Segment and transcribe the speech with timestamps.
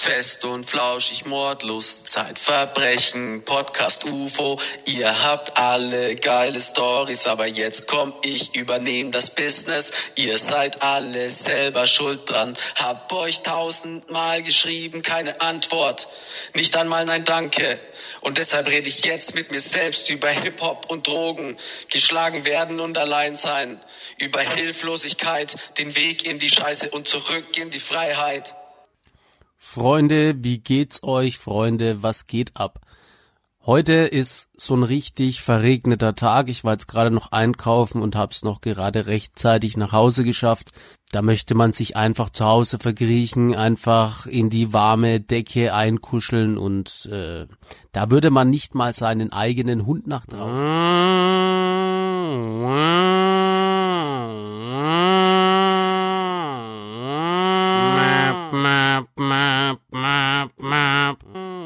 [0.00, 4.58] Fest und flauschig, Mordlust, Zeitverbrechen, Podcast UFO.
[4.86, 9.92] Ihr habt alle geile Stories, aber jetzt komm ich, übernehm das Business.
[10.14, 12.56] Ihr seid alle selber schuld dran.
[12.76, 16.08] Hab euch tausendmal geschrieben, keine Antwort.
[16.54, 17.78] Nicht einmal nein Danke.
[18.22, 21.58] Und deshalb rede ich jetzt mit mir selbst über Hip-Hop und Drogen.
[21.90, 23.78] Geschlagen werden und allein sein.
[24.16, 28.54] Über Hilflosigkeit, den Weg in die Scheiße und zurück in die Freiheit.
[29.62, 32.02] Freunde, wie geht's euch, Freunde?
[32.02, 32.80] Was geht ab?
[33.66, 36.48] Heute ist so ein richtig verregneter Tag.
[36.48, 40.70] Ich war jetzt gerade noch einkaufen und hab's noch gerade rechtzeitig nach Hause geschafft.
[41.12, 47.06] Da möchte man sich einfach zu Hause verkriechen, einfach in die warme Decke einkuscheln und
[47.12, 47.46] äh,
[47.92, 50.50] da würde man nicht mal seinen eigenen Hund nach draußen.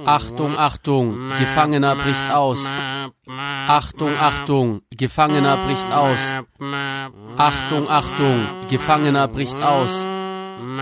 [0.06, 2.74] Achtung, Achtung, Gefangener bricht aus.
[3.66, 6.36] Achtung, Achtung, Gefangener bricht aus.
[7.36, 10.06] Achtung, Achtung, Gefangener bricht aus.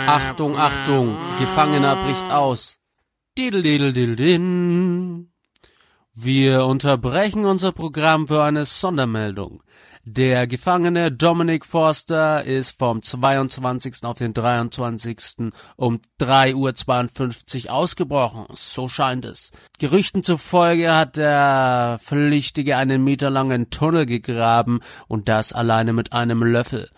[0.07, 2.79] Achtung, Achtung, Gefangener bricht aus.
[6.15, 9.63] Wir unterbrechen unser Programm für eine Sondermeldung.
[10.05, 14.05] Der Gefangene Dominic Forster ist vom 22.
[14.05, 15.53] auf den 23.
[15.77, 18.45] um 3.52 Uhr ausgebrochen.
[18.51, 19.53] So scheint es.
[19.79, 26.91] Gerüchten zufolge hat der Flüchtige einen meterlangen Tunnel gegraben und das alleine mit einem Löffel.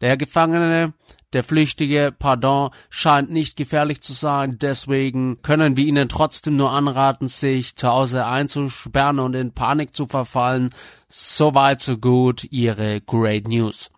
[0.00, 0.94] Der Gefangene
[1.34, 7.28] der Flüchtige, pardon, scheint nicht gefährlich zu sein, deswegen können wir Ihnen trotzdem nur anraten,
[7.28, 10.70] sich zu Hause einzusperren und in Panik zu verfallen.
[11.08, 13.90] Soweit so gut, Ihre Great News.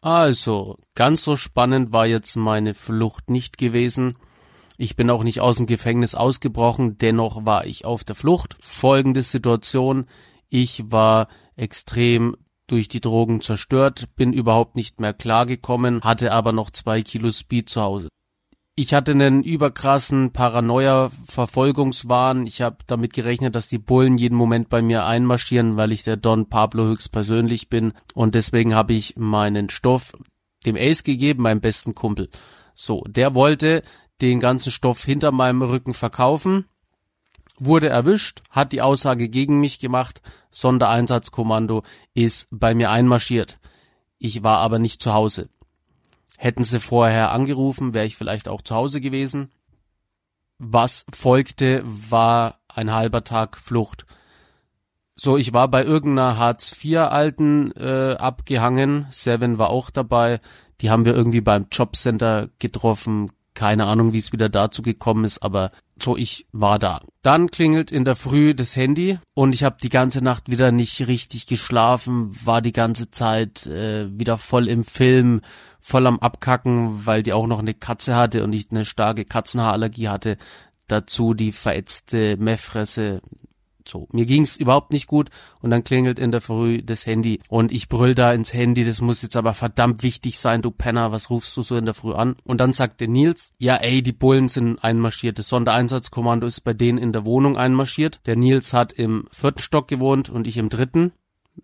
[0.00, 4.16] Also, ganz so spannend war jetzt meine Flucht nicht gewesen.
[4.78, 8.56] Ich bin auch nicht aus dem Gefängnis ausgebrochen, dennoch war ich auf der Flucht.
[8.60, 10.06] Folgende Situation.
[10.48, 11.26] Ich war
[11.56, 12.36] extrem
[12.70, 17.68] durch die Drogen zerstört, bin überhaupt nicht mehr klargekommen, hatte aber noch zwei Kilo Speed
[17.68, 18.08] zu Hause.
[18.76, 22.46] Ich hatte einen überkrassen Paranoia-Verfolgungswahn.
[22.46, 26.16] Ich habe damit gerechnet, dass die Bullen jeden Moment bei mir einmarschieren, weil ich der
[26.16, 27.92] Don Pablo höchstpersönlich bin.
[28.14, 30.12] Und deswegen habe ich meinen Stoff
[30.64, 32.30] dem Ace gegeben, meinem besten Kumpel.
[32.74, 33.82] So, der wollte
[34.22, 36.64] den ganzen Stoff hinter meinem Rücken verkaufen
[37.64, 41.82] wurde erwischt, hat die Aussage gegen mich gemacht, Sondereinsatzkommando
[42.14, 43.58] ist bei mir einmarschiert.
[44.18, 45.48] Ich war aber nicht zu Hause.
[46.36, 49.50] Hätten sie vorher angerufen, wäre ich vielleicht auch zu Hause gewesen.
[50.58, 54.06] Was folgte, war ein halber Tag Flucht.
[55.14, 59.06] So, ich war bei irgendeiner Hartz-IV-Alten äh, abgehangen.
[59.10, 60.38] Seven war auch dabei.
[60.80, 63.30] Die haben wir irgendwie beim Jobcenter getroffen.
[63.60, 65.68] Keine Ahnung, wie es wieder dazu gekommen ist, aber
[66.02, 67.02] so ich war da.
[67.20, 71.06] Dann klingelt in der Früh das Handy und ich habe die ganze Nacht wieder nicht
[71.08, 75.42] richtig geschlafen, war die ganze Zeit äh, wieder voll im Film,
[75.78, 80.08] voll am Abkacken, weil die auch noch eine Katze hatte und ich eine starke Katzenhaarallergie
[80.08, 80.38] hatte.
[80.86, 83.20] Dazu die verätzte Meffresse,
[83.88, 85.30] so, mir ging's überhaupt nicht gut
[85.60, 89.00] und dann klingelt in der Früh das Handy und ich brüll da ins Handy, das
[89.00, 92.12] muss jetzt aber verdammt wichtig sein, du Penner, was rufst du so in der Früh
[92.12, 92.36] an?
[92.44, 96.98] Und dann sagte Nils, ja ey, die Bullen sind einmarschiert, das Sondereinsatzkommando ist bei denen
[96.98, 98.20] in der Wohnung einmarschiert.
[98.26, 101.12] Der Nils hat im vierten Stock gewohnt und ich im dritten.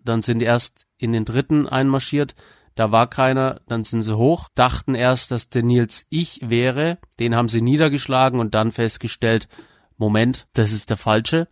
[0.03, 2.35] Dann sind die erst in den dritten einmarschiert,
[2.77, 7.35] da war keiner, dann sind sie hoch, dachten erst, dass der Nils ich wäre, den
[7.35, 9.49] haben sie niedergeschlagen und dann festgestellt,
[9.97, 11.47] Moment, das ist der falsche.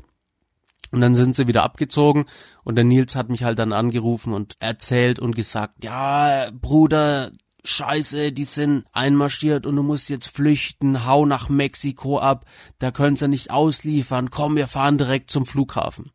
[0.92, 2.26] Und dann sind sie wieder abgezogen.
[2.64, 7.32] Und der Nils hat mich halt dann angerufen und erzählt und gesagt, ja, Bruder,
[7.66, 12.46] Scheiße, die sind einmarschiert und du musst jetzt flüchten, hau nach Mexiko ab,
[12.78, 16.12] da können sie nicht ausliefern, komm, wir fahren direkt zum Flughafen.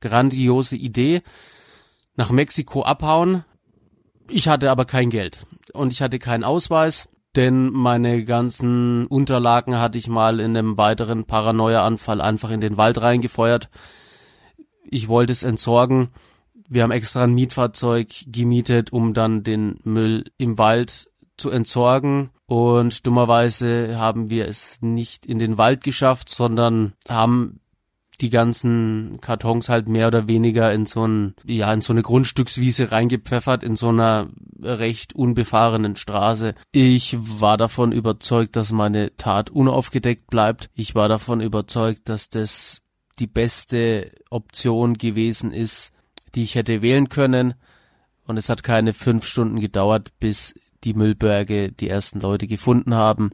[0.00, 1.22] Grandiose Idee,
[2.16, 3.44] nach Mexiko abhauen.
[4.30, 9.98] Ich hatte aber kein Geld und ich hatte keinen Ausweis denn meine ganzen Unterlagen hatte
[9.98, 13.68] ich mal in einem weiteren Paranoia-Anfall einfach in den Wald reingefeuert.
[14.84, 16.08] Ich wollte es entsorgen.
[16.68, 22.30] Wir haben extra ein Mietfahrzeug gemietet, um dann den Müll im Wald zu entsorgen.
[22.46, 27.60] Und dummerweise haben wir es nicht in den Wald geschafft, sondern haben
[28.20, 32.92] die ganzen Kartons halt mehr oder weniger in so ein, ja, in so eine Grundstückswiese
[32.92, 34.28] reingepfeffert, in so einer
[34.60, 36.54] recht unbefahrenen Straße.
[36.72, 40.68] Ich war davon überzeugt, dass meine Tat unaufgedeckt bleibt.
[40.74, 42.80] Ich war davon überzeugt, dass das
[43.18, 45.92] die beste Option gewesen ist,
[46.34, 47.54] die ich hätte wählen können.
[48.26, 53.30] Und es hat keine fünf Stunden gedauert, bis die Müllberge die ersten Leute gefunden haben,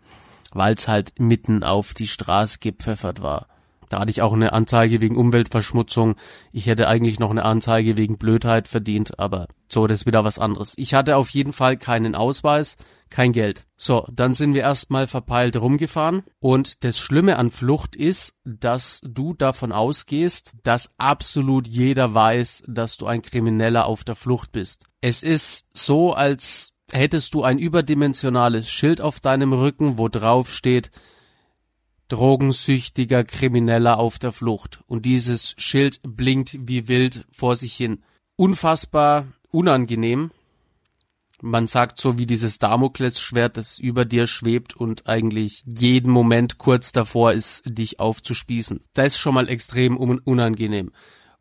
[0.52, 3.46] weil es halt mitten auf die Straße gepfeffert war.
[3.88, 6.16] Da hatte ich auch eine Anzeige wegen Umweltverschmutzung.
[6.52, 10.38] Ich hätte eigentlich noch eine Anzeige wegen Blödheit verdient, aber so, das ist wieder was
[10.38, 10.74] anderes.
[10.76, 12.76] Ich hatte auf jeden Fall keinen Ausweis,
[13.10, 13.66] kein Geld.
[13.76, 19.34] So, dann sind wir erstmal verpeilt rumgefahren und das Schlimme an Flucht ist, dass du
[19.34, 24.84] davon ausgehst, dass absolut jeder weiß, dass du ein Krimineller auf der Flucht bist.
[25.00, 30.90] Es ist so, als hättest du ein überdimensionales Schild auf deinem Rücken, wo drauf steht,
[32.08, 34.80] drogensüchtiger Krimineller auf der Flucht.
[34.86, 38.02] Und dieses Schild blinkt wie wild vor sich hin.
[38.36, 40.30] Unfassbar unangenehm.
[41.42, 46.92] Man sagt so wie dieses Damoklesschwert, das über dir schwebt und eigentlich jeden Moment kurz
[46.92, 48.80] davor ist, dich aufzuspießen.
[48.94, 50.92] Das ist schon mal extrem unangenehm.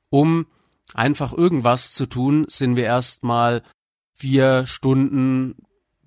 [0.10, 0.48] Um
[0.94, 3.64] einfach irgendwas zu tun, sind wir erstmal
[4.14, 5.56] vier Stunden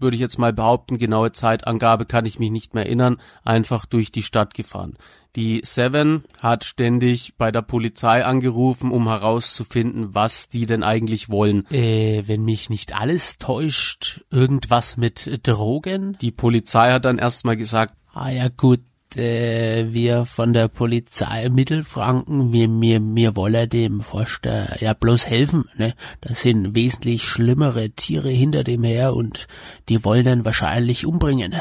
[0.00, 4.12] würde ich jetzt mal behaupten, genaue Zeitangabe kann ich mich nicht mehr erinnern, einfach durch
[4.12, 4.96] die Stadt gefahren.
[5.36, 11.64] Die Seven hat ständig bei der Polizei angerufen, um herauszufinden, was die denn eigentlich wollen.
[11.70, 16.16] Äh, wenn mich nicht alles täuscht, irgendwas mit Drogen?
[16.20, 18.80] Die Polizei hat dann erstmal gesagt, ah ja gut,
[19.16, 25.68] äh, wir von der Polizei Mittelfranken, wir, wir, wir wollen dem Forster ja bloß helfen,
[25.76, 25.94] ne?
[26.20, 29.46] Das sind wesentlich schlimmere Tiere hinter dem her und
[29.88, 31.54] die wollen dann wahrscheinlich umbringen.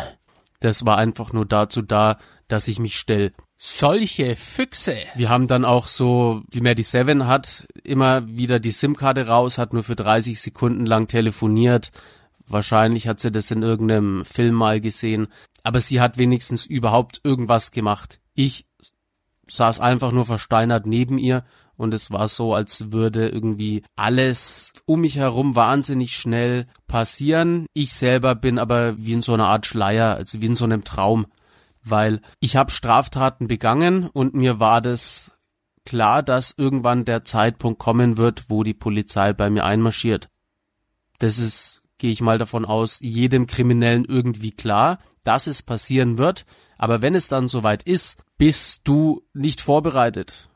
[0.59, 2.17] Das war einfach nur dazu da,
[2.47, 3.31] dass ich mich stell.
[3.57, 4.97] Solche Füchse.
[5.15, 9.73] Wir haben dann auch so, wie die Seven hat, immer wieder die SIM-Karte raus, hat
[9.73, 11.91] nur für 30 Sekunden lang telefoniert.
[12.47, 15.27] Wahrscheinlich hat sie das in irgendeinem Film mal gesehen
[15.67, 18.21] aber sie hat wenigstens überhaupt irgendwas gemacht.
[18.33, 18.65] Ich
[19.47, 21.43] saß einfach nur versteinert neben ihr
[21.75, 27.65] und es war so, als würde irgendwie alles um mich herum wahnsinnig schnell passieren.
[27.73, 30.85] Ich selber bin aber wie in so einer Art Schleier, also wie in so einem
[30.85, 31.27] Traum,
[31.83, 35.33] weil ich habe Straftaten begangen und mir war das
[35.85, 40.29] klar, dass irgendwann der Zeitpunkt kommen wird, wo die Polizei bei mir einmarschiert.
[41.19, 46.45] Das ist gehe ich mal davon aus, jedem Kriminellen irgendwie klar, dass es passieren wird.
[46.77, 50.49] Aber wenn es dann soweit ist, bist du nicht vorbereitet.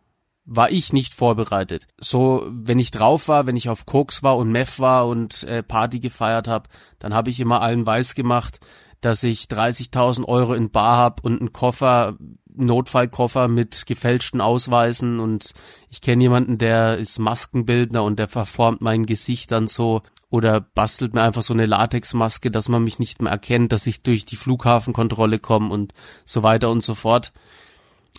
[0.45, 1.87] War ich nicht vorbereitet.
[1.99, 5.63] So, wenn ich drauf war, wenn ich auf Koks war und Meth war und äh,
[5.63, 8.59] Party gefeiert habe, dann habe ich immer allen weiß gemacht,
[9.01, 12.17] dass ich 30.000 Euro in Bar hab und einen Koffer,
[12.53, 15.53] Notfallkoffer mit gefälschten Ausweisen und
[15.89, 21.13] ich kenne jemanden, der ist Maskenbildner und der verformt mein Gesicht dann so oder bastelt
[21.13, 24.37] mir einfach so eine Latexmaske, dass man mich nicht mehr erkennt, dass ich durch die
[24.37, 25.93] Flughafenkontrolle komme und
[26.25, 27.33] so weiter und so fort.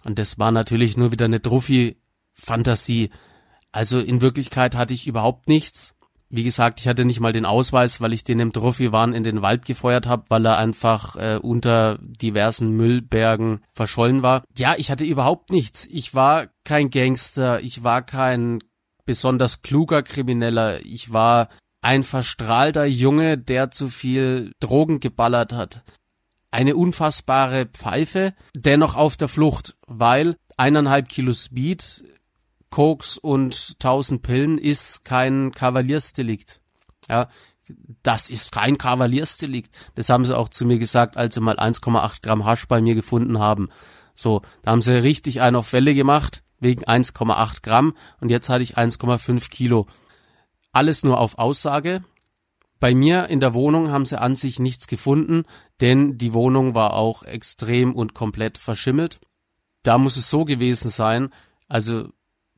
[0.05, 3.11] Und das war natürlich nur wieder eine Druffi-Fantasie.
[3.70, 5.94] Also in Wirklichkeit hatte ich überhaupt nichts.
[6.34, 9.43] Wie gesagt, ich hatte nicht mal den Ausweis, weil ich den im Druffi-Wahn in den
[9.43, 14.43] Wald gefeuert habe, weil er einfach äh, unter diversen Müllbergen verschollen war.
[14.56, 15.87] Ja, ich hatte überhaupt nichts.
[15.93, 18.61] Ich war kein Gangster, ich war kein
[19.05, 21.50] besonders kluger Krimineller, ich war
[21.82, 25.82] ein verstrahlter Junge, der zu viel Drogen geballert hat.
[26.50, 32.05] Eine unfassbare Pfeife, dennoch auf der Flucht, weil eineinhalb Kilo Speed,
[32.72, 36.60] Koks und tausend Pillen ist kein Kavaliersdelikt.
[37.08, 37.28] Ja,
[38.02, 39.72] das ist kein Kavaliersdelikt.
[39.94, 42.94] Das haben sie auch zu mir gesagt, als sie mal 1,8 Gramm Hasch bei mir
[42.94, 43.69] gefunden haben.
[44.14, 48.62] So, da haben sie richtig einen auf Welle gemacht, wegen 1,8 Gramm, und jetzt hatte
[48.62, 49.86] ich 1,5 Kilo.
[50.72, 52.02] Alles nur auf Aussage.
[52.81, 55.44] Bei mir in der Wohnung haben sie an sich nichts gefunden,
[55.82, 59.20] denn die Wohnung war auch extrem und komplett verschimmelt.
[59.82, 61.29] Da muss es so gewesen sein,
[61.69, 62.08] also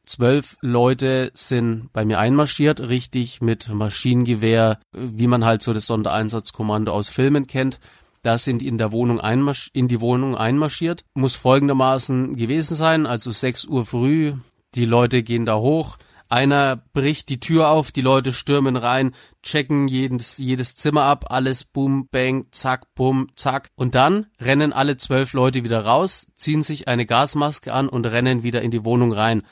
[0.06, 6.92] zwölf Leute sind bei mir einmarschiert, richtig mit Maschinengewehr, wie man halt so das Sondereinsatzkommando
[6.92, 7.80] aus Filmen kennt.
[8.22, 11.04] Da sind in der Wohnung einmarsch in die Wohnung einmarschiert.
[11.14, 14.34] Muss folgendermaßen gewesen sein, also 6 Uhr früh,
[14.74, 19.88] die Leute gehen da hoch, einer bricht die Tür auf, die Leute stürmen rein, checken
[19.88, 23.68] jedes, jedes Zimmer ab, alles bum, bang, zack, bum, zack.
[23.76, 28.42] Und dann rennen alle zwölf Leute wieder raus, ziehen sich eine Gasmaske an und rennen
[28.42, 29.42] wieder in die Wohnung rein.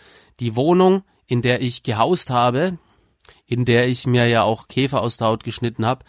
[0.41, 2.79] Die Wohnung, in der ich gehaust habe,
[3.47, 6.05] in der ich mir ja auch Käfer aus der Haut geschnitten habe,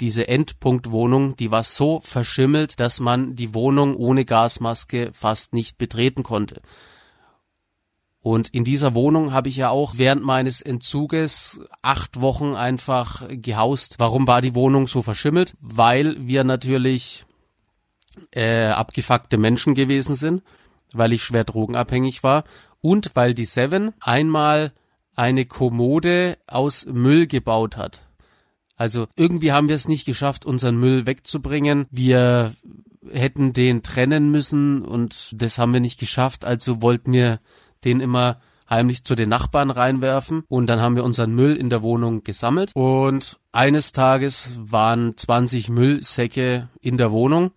[0.00, 6.22] diese Endpunktwohnung, die war so verschimmelt, dass man die Wohnung ohne Gasmaske fast nicht betreten
[6.22, 6.62] konnte.
[8.22, 13.96] Und in dieser Wohnung habe ich ja auch während meines Entzuges acht Wochen einfach gehaust.
[13.98, 15.54] Warum war die Wohnung so verschimmelt?
[15.60, 17.24] Weil wir natürlich
[18.32, 20.42] äh, abgefuckte Menschen gewesen sind,
[20.92, 22.44] weil ich schwer drogenabhängig war
[22.80, 24.72] und weil die Seven einmal
[25.16, 28.00] eine Kommode aus Müll gebaut hat.
[28.76, 31.86] Also irgendwie haben wir es nicht geschafft, unseren Müll wegzubringen.
[31.90, 32.54] Wir
[33.12, 36.44] hätten den trennen müssen und das haben wir nicht geschafft.
[36.44, 37.40] Also wollten wir
[37.84, 41.82] den immer heimlich zu den Nachbarn reinwerfen und dann haben wir unseren Müll in der
[41.82, 47.50] Wohnung gesammelt und eines Tages waren 20 Müllsäcke in der Wohnung.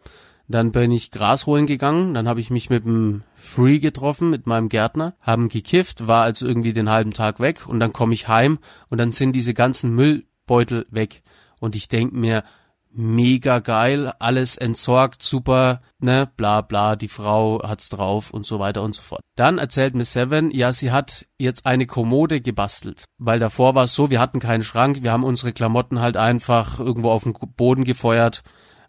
[0.54, 4.46] Dann bin ich Gras holen gegangen, dann habe ich mich mit dem Free getroffen, mit
[4.46, 8.28] meinem Gärtner, haben gekifft, war also irgendwie den halben Tag weg und dann komme ich
[8.28, 11.24] heim und dann sind diese ganzen Müllbeutel weg.
[11.60, 12.44] Und ich denk mir,
[12.92, 18.84] mega geil, alles entsorgt, super, ne, bla bla, die Frau hat's drauf und so weiter
[18.84, 19.22] und so fort.
[19.36, 23.96] Dann erzählt Miss Seven, ja, sie hat jetzt eine Kommode gebastelt, weil davor war es
[23.96, 27.86] so, wir hatten keinen Schrank, wir haben unsere Klamotten halt einfach irgendwo auf den Boden
[27.86, 28.44] gefeuert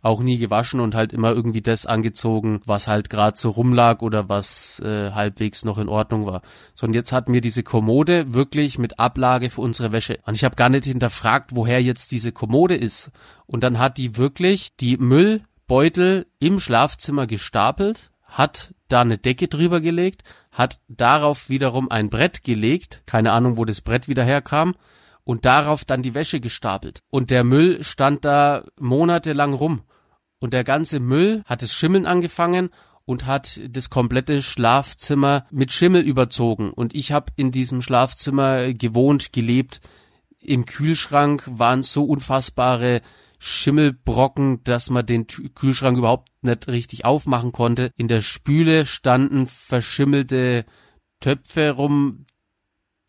[0.05, 4.29] auch nie gewaschen und halt immer irgendwie das angezogen, was halt gerade so rumlag oder
[4.29, 6.43] was äh, halbwegs noch in Ordnung war.
[6.75, 10.19] So und jetzt hatten wir diese Kommode wirklich mit Ablage für unsere Wäsche.
[10.27, 13.13] Und ich habe gar nicht hinterfragt, woher jetzt diese Kommode ist.
[13.47, 19.81] Und dann hat die wirklich die Müllbeutel im Schlafzimmer gestapelt, hat da eine Decke drüber
[19.81, 24.75] gelegt, hat darauf wiederum ein Brett gelegt, keine Ahnung, wo das Brett wieder herkam,
[25.25, 27.01] und darauf dann die Wäsche gestapelt.
[27.09, 29.83] Und der Müll stand da monatelang rum
[30.45, 32.69] und der ganze Müll hat es Schimmeln angefangen
[33.07, 36.71] und hat das komplette Schlafzimmer mit Schimmel überzogen.
[36.71, 39.81] Und ich habe in diesem Schlafzimmer gewohnt, gelebt.
[40.43, 43.01] Im Kühlschrank waren so unfassbare
[43.39, 47.91] Schimmelbrocken, dass man den Kühlschrank überhaupt nicht richtig aufmachen konnte.
[47.97, 50.67] In der Spüle standen verschimmelte
[51.21, 52.27] Töpfe rum,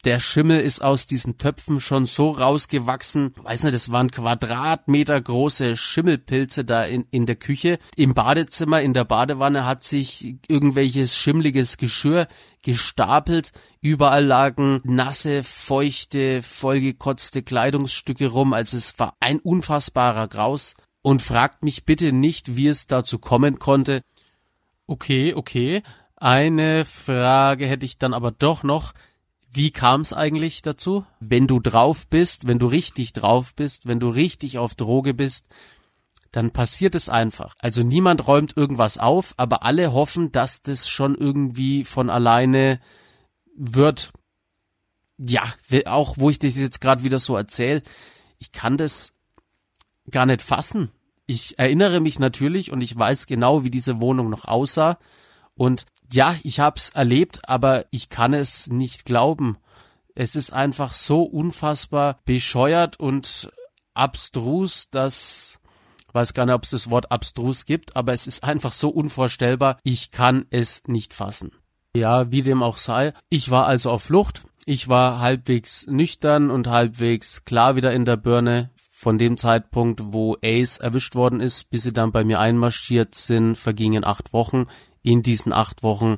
[0.05, 3.33] der Schimmel ist aus diesen Töpfen schon so rausgewachsen.
[3.41, 7.79] Weiß nicht, das waren Quadratmeter große Schimmelpilze da in, in der Küche.
[7.95, 12.27] Im Badezimmer, in der Badewanne hat sich irgendwelches schimmliges Geschirr
[12.61, 13.51] gestapelt.
[13.81, 18.53] Überall lagen nasse, feuchte, vollgekotzte Kleidungsstücke rum.
[18.53, 20.75] Also es war ein unfassbarer Graus.
[21.01, 24.01] Und fragt mich bitte nicht, wie es dazu kommen konnte.
[24.87, 25.83] Okay, okay.
[26.15, 28.93] Eine Frage hätte ich dann aber doch noch.
[29.55, 31.05] Wie kam es eigentlich dazu?
[31.21, 35.47] Wenn du drauf bist, wenn du richtig drauf bist, wenn du richtig auf Droge bist,
[36.33, 37.55] dann passiert es einfach.
[37.59, 42.81] Also niemand räumt irgendwas auf, aber alle hoffen, dass das schon irgendwie von alleine
[43.55, 44.11] wird.
[45.17, 45.43] Ja,
[45.85, 47.81] auch wo ich das jetzt gerade wieder so erzähle,
[48.37, 49.13] ich kann das
[50.11, 50.91] gar nicht fassen.
[51.27, 54.99] Ich erinnere mich natürlich und ich weiß genau, wie diese Wohnung noch aussah.
[55.53, 55.85] Und
[56.15, 59.57] ja, ich hab's erlebt, aber ich kann es nicht glauben.
[60.15, 63.51] Es ist einfach so unfassbar bescheuert und
[63.93, 65.59] abstrus, dass
[66.13, 69.77] weiß gar nicht, ob es das Wort abstrus gibt, aber es ist einfach so unvorstellbar.
[69.83, 71.51] Ich kann es nicht fassen.
[71.93, 73.13] Ja, wie dem auch sei.
[73.29, 74.43] Ich war also auf Flucht.
[74.65, 78.71] Ich war halbwegs nüchtern und halbwegs klar wieder in der Birne.
[78.89, 83.57] Von dem Zeitpunkt, wo Ace erwischt worden ist, bis sie dann bei mir einmarschiert sind,
[83.57, 84.67] vergingen acht Wochen
[85.05, 86.17] in diesen acht Wochen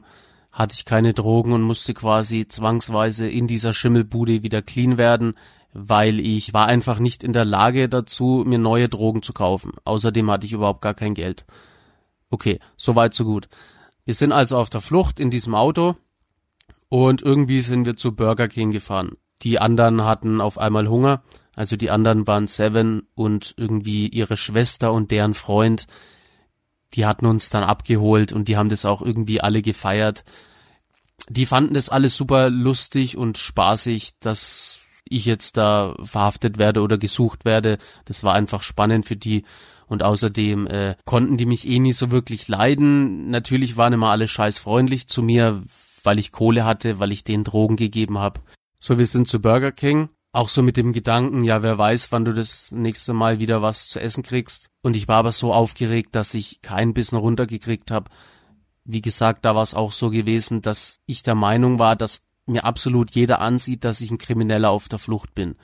[0.52, 5.36] hatte ich keine Drogen und musste quasi zwangsweise in dieser Schimmelbude wieder clean werden,
[5.74, 9.74] weil ich war einfach nicht in der Lage dazu, mir neue Drogen zu kaufen.
[9.84, 11.46] Außerdem hatte ich überhaupt gar kein Geld.
[12.30, 13.50] Okay, soweit so gut.
[14.06, 15.96] Wir sind also auf der Flucht in diesem Auto
[16.90, 19.18] und irgendwie sind wir zu Burger King gefahren.
[19.44, 21.22] Die anderen hatten auf einmal Hunger,
[21.56, 25.88] also die anderen waren Seven und irgendwie ihre Schwester und deren Freund
[26.94, 30.24] die hatten uns dann abgeholt und die haben das auch irgendwie alle gefeiert.
[31.30, 36.98] Die fanden das alles super lustig und spaßig, dass ich jetzt da verhaftet werde oder
[36.98, 37.78] gesucht werde.
[38.06, 39.44] Das war einfach spannend für die.
[39.88, 43.30] Und außerdem äh, konnten die mich eh nie so wirklich leiden.
[43.30, 45.64] Natürlich waren immer alle scheiß freundlich zu mir,
[46.04, 48.42] weil ich Kohle hatte, weil ich denen Drogen gegeben habe.
[48.80, 52.24] So, wir sind zu Burger King auch so mit dem Gedanken, ja, wer weiß, wann
[52.24, 54.70] du das nächste Mal wieder was zu essen kriegst.
[54.84, 58.12] Und ich war aber so aufgeregt, dass ich keinen Bissen runtergekriegt habe.
[58.86, 62.66] Wie gesagt, da war es auch so gewesen, dass ich der Meinung war, dass mir
[62.66, 65.56] absolut jeder ansieht, dass ich ein Krimineller auf der Flucht bin.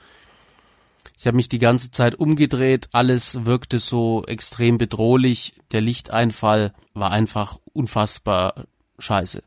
[1.19, 7.11] Ich habe mich die ganze Zeit umgedreht, alles wirkte so extrem bedrohlich, der Lichteinfall war
[7.11, 8.65] einfach unfassbar
[8.97, 9.43] scheiße.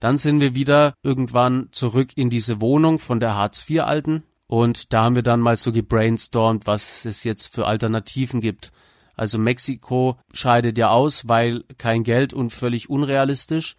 [0.00, 4.92] Dann sind wir wieder irgendwann zurück in diese Wohnung von der Hartz IV Alten und
[4.92, 8.72] da haben wir dann mal so gebrainstormt, was es jetzt für Alternativen gibt.
[9.14, 13.76] Also Mexiko scheidet ja aus, weil kein Geld und völlig unrealistisch.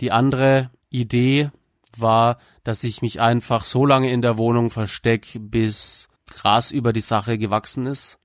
[0.00, 1.52] Die andere Idee
[1.96, 7.02] war, dass ich mich einfach so lange in der Wohnung versteck, bis Gras über die
[7.02, 8.18] Sache gewachsen ist.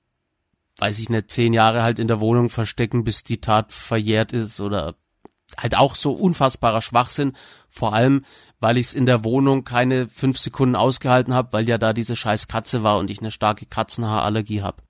[0.80, 4.60] Weiß ich nicht, zehn Jahre halt in der Wohnung verstecken, bis die Tat verjährt ist
[4.60, 4.96] oder
[5.56, 7.34] halt auch so unfassbarer Schwachsinn,
[7.70, 8.26] vor allem,
[8.60, 12.16] weil ich es in der Wohnung keine fünf Sekunden ausgehalten habe, weil ja da diese
[12.16, 14.84] scheiß Katze war und ich eine starke Katzenhaarallergie habe.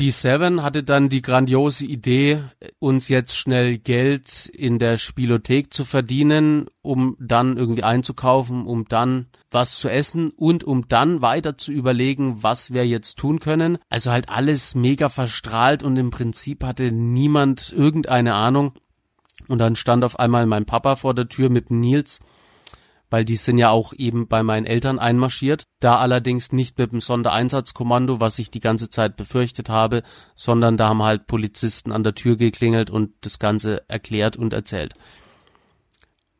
[0.00, 2.42] Die Seven hatte dann die grandiose Idee,
[2.78, 9.26] uns jetzt schnell Geld in der Spielothek zu verdienen, um dann irgendwie einzukaufen, um dann
[9.50, 13.76] was zu essen und um dann weiter zu überlegen, was wir jetzt tun können.
[13.90, 18.72] Also halt alles mega verstrahlt und im Prinzip hatte niemand irgendeine Ahnung.
[19.48, 22.20] Und dann stand auf einmal mein Papa vor der Tür mit Nils
[23.10, 27.00] weil die sind ja auch eben bei meinen Eltern einmarschiert, da allerdings nicht mit dem
[27.00, 30.02] Sondereinsatzkommando, was ich die ganze Zeit befürchtet habe,
[30.34, 34.94] sondern da haben halt Polizisten an der Tür geklingelt und das Ganze erklärt und erzählt.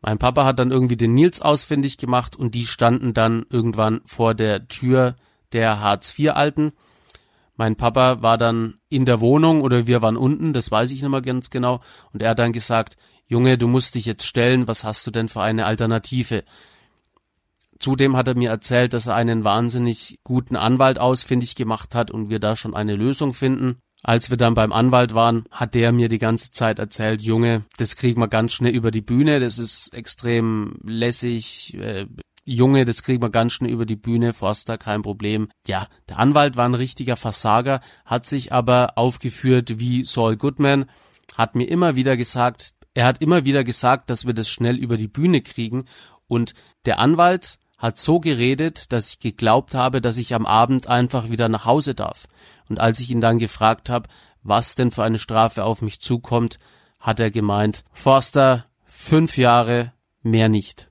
[0.01, 4.35] Mein Papa hat dann irgendwie den Nils ausfindig gemacht und die standen dann irgendwann vor
[4.35, 5.17] der Tür
[5.53, 6.73] der Hartz-IV-Alten.
[7.57, 11.11] Mein Papa war dann in der Wohnung oder wir waren unten, das weiß ich nicht
[11.11, 11.81] mehr ganz genau,
[12.13, 12.97] und er hat dann gesagt,
[13.31, 16.43] Junge, du musst dich jetzt stellen, was hast du denn für eine Alternative?
[17.79, 22.29] Zudem hat er mir erzählt, dass er einen wahnsinnig guten Anwalt ausfindig gemacht hat und
[22.29, 23.77] wir da schon eine Lösung finden.
[24.03, 27.95] Als wir dann beim Anwalt waren, hat der mir die ganze Zeit erzählt, Junge, das
[27.95, 32.07] kriegen wir ganz schnell über die Bühne, das ist extrem lässig, äh,
[32.45, 35.51] Junge, das kriegen wir ganz schnell über die Bühne, Forster, kein Problem.
[35.69, 40.87] Ja, der Anwalt war ein richtiger Versager, hat sich aber aufgeführt wie Saul Goodman,
[41.37, 44.97] hat mir immer wieder gesagt, er hat immer wieder gesagt, dass wir das schnell über
[44.97, 45.85] die Bühne kriegen
[46.27, 46.55] und
[46.85, 51.49] der Anwalt hat so geredet, dass ich geglaubt habe, dass ich am Abend einfach wieder
[51.49, 52.29] nach Hause darf.
[52.69, 54.09] Und als ich ihn dann gefragt habe,
[54.43, 56.59] was denn für eine Strafe auf mich zukommt,
[56.99, 59.93] hat er gemeint, Forster, fünf Jahre,
[60.23, 60.90] mehr nicht.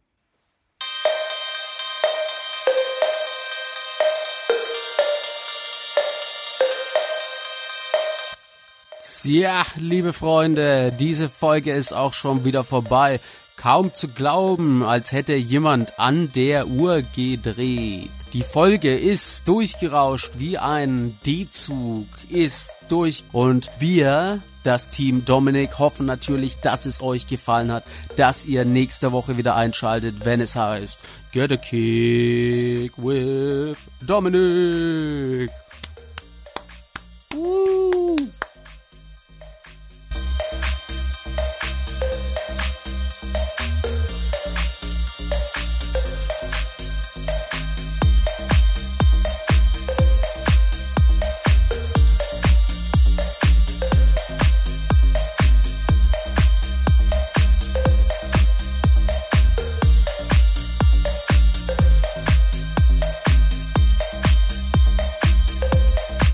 [9.24, 13.20] Ja, liebe Freunde, diese Folge ist auch schon wieder vorbei.
[13.58, 18.10] Kaum zu glauben, als hätte jemand an der Uhr gedreht.
[18.34, 26.06] Die Folge ist durchgerauscht wie ein D-Zug, ist durch und wir, das Team Dominik, hoffen
[26.06, 27.84] natürlich, dass es euch gefallen hat,
[28.16, 31.00] dass ihr nächste Woche wieder einschaltet, wenn es heißt
[31.32, 35.50] Get a Kick with Dominik.